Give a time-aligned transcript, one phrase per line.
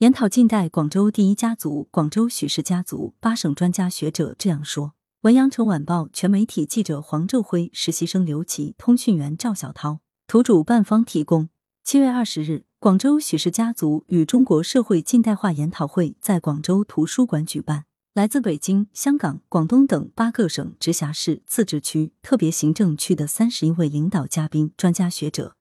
[0.00, 4.92] 研讨近代广州第一家族——广州许氏家族，八省专家学者这样说。
[5.22, 11.48] 文阳城晚报全媒体记者黄昼辉，实习生刘琦，通讯员赵小涛，图主办方提供。
[11.82, 17.86] 七月二十日，广州许氏家族与中国社会近代化研讨会在广州图书馆举办。
[18.12, 25.56] 来自北京、香港、广东等八个省、直辖市、自治区、特别行政区的三十一位领导嘉宾、专家学者，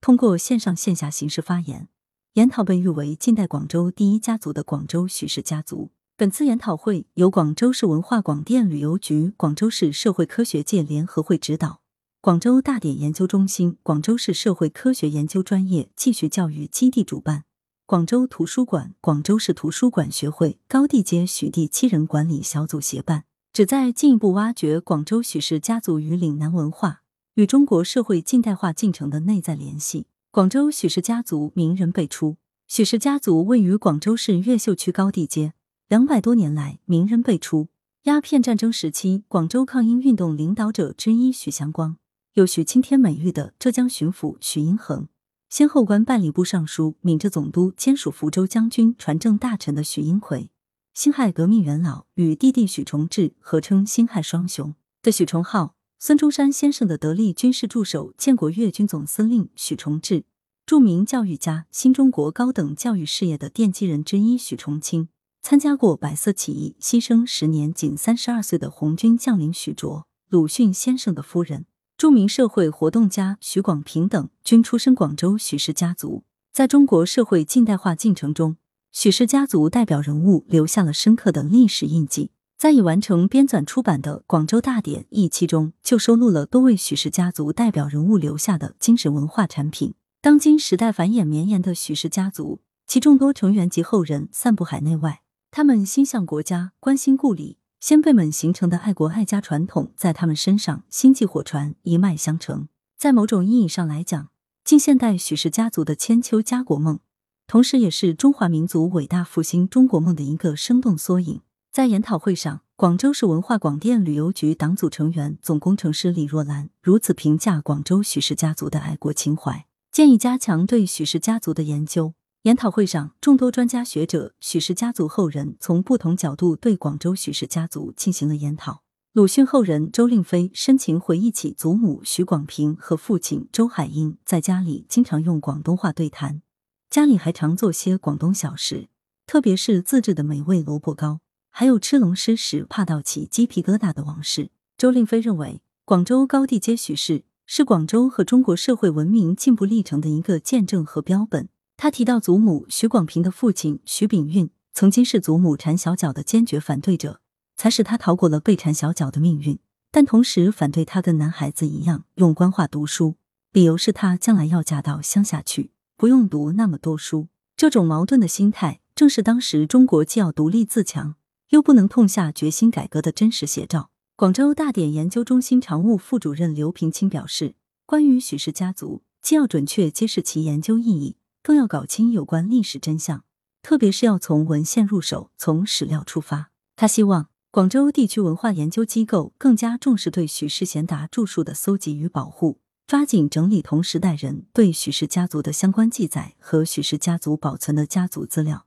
[0.00, 1.88] 通过线上线下形式发言。
[2.34, 5.90] 研讨被誉为近代广州第一家族的广州许氏家族。
[6.16, 11.80] 本次研讨会由广州市文化广电旅游局、广州市社会科学界联合会指导，
[12.20, 17.46] 广州大典研究中心、广州市社会科学研究专业继续教育基地主办。
[17.84, 27.02] 广州图书馆、广州市图书馆学会、高地街许地七人管理小组协办，旨在进一步挖掘广州许氏家族与岭南文化
[27.34, 30.06] 与中国社会近代化进程的内在联系。
[30.32, 32.36] 广州许氏家族名人辈出，
[32.68, 35.54] 许氏家族位于广州市越秀区高地街，
[35.88, 37.66] 两百多年来名人辈出。
[38.04, 41.96] 鸦片战争时期，广州抗英运动领导者之一许祥光，
[42.34, 45.08] 有“许青天”美誉的浙江巡抚许英衡。
[45.48, 50.52] 先后官办理部尚书、闽浙总督、兼署福州将军、传政大臣的许英奎，
[50.94, 60.24] 辛亥革命元老与弟弟许崇智合称“辛亥双雄”的许崇浩，孙中山先生的得力军事助手、建国粤军总司令许崇智，
[60.64, 65.10] 著名教育家、新中国高等教育事业的奠基人之一许崇清，
[65.42, 71.66] 参加过百色起义、牺牲时年仅三十二岁的红军将领许卓，鲁迅先生的夫人。
[71.98, 78.56] 著名社会活动家许广平等均出身广州许氏家族，在中国社会近代化进程中，
[78.90, 82.30] 许氏家族代表人物留下了深刻的历史印记。
[82.60, 89.94] 在已完成编纂出版的《广州大典》一期中，就收录了多位许氏家族代表人物留下的精神文化产品。
[90.20, 97.56] 当今时代繁衍绵延的许氏家族，其众多成员及后人散布海内外，他们心向国家，关心故里。
[97.80, 102.68] 先辈们形成的爱国爱家传统，在他们身上星继火传，一脉相承。
[102.98, 104.28] 在某种意义上来讲，
[104.62, 106.98] 近现代许氏家族的千秋家国梦，
[107.46, 111.40] 同时也是中华民族伟大复兴中国梦的一个生动缩影。
[111.72, 122.14] 在研讨会上，广州市文化广电旅游局党组成员、总工程师李若兰如此评价广州许氏家族的爱国情怀，建议加强对许氏家族的研究。
[122.42, 128.82] 研讨会上，众多专家学者、许氏家族后人从不同角度对广州许氏家族进行了研讨。
[129.12, 136.42] 鲁迅后人周令飞深情回忆起祖母许广平和父亲周海婴在家里经常用广东话对谈，
[136.90, 138.88] 家里还常做些广东小食，
[139.24, 141.20] 特别是自制的美味萝卜糕，
[141.60, 144.50] 还有吃龙狮时怕到起鸡皮疙瘩的往事。
[144.78, 151.50] 周令飞认为，广州高地街许氏是广州和中国社会文明进步历程的一个见证和标本。
[151.76, 157.20] 他提到，祖母许广平的父亲许炳运曾经是祖母缠小脚的坚决反对者，
[157.54, 159.58] 才使他逃过了被缠小脚的命运。
[159.90, 163.16] 但同时反对他跟男孩子一样用官话读书，
[163.52, 167.28] 理由是他将来要嫁到乡下去，不用读那么多书。
[167.54, 171.16] 这种矛盾的心态，正是当时中国既要独立自强，
[171.50, 173.90] 又不能痛下决心改革的真实写照。
[174.16, 177.54] 广州大典研究中心常务副主任刘平清表示，
[177.86, 181.16] 关于许氏家族，既要准确揭示其研究意义。
[181.42, 183.24] 更要搞清有关历史真相，
[183.62, 186.50] 特别是要从文献入手，从史料出发。
[186.76, 198.66] 他希望广州地区文化研究机构更加重视对许氏贤达著述的搜集与保护，抓紧整理同时代人对许氏家族的相关记载和许氏家族保存的家族资料，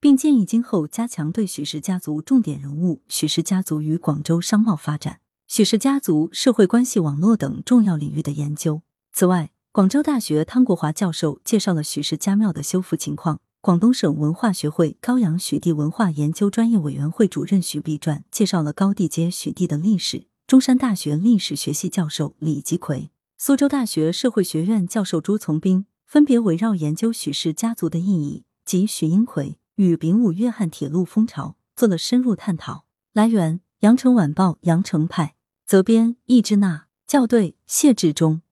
[0.00, 8.80] 并建议今后加强对许氏家族重点人物、许氏家族与广州商贸发展、许氏家族社会关系网络等重要领域的研究。
[9.12, 13.40] 此外，广州大学汤国华教授介绍了许氏家庙的修复情况。
[13.60, 20.28] 广东省文化学会高阳许地文化研究专业委员会主任许必传介绍了高地街许地的历史。
[20.46, 32.84] 中山大学历史学系教授李吉奎、苏州大学社会学院教授朱从兵分别围绕研究许氏家族的意义及许英奎与丙午约翰铁路风潮做了深入探讨。
[33.14, 38.42] 来源：羊城晚报羊城派，责编：易之娜，校对：谢志忠。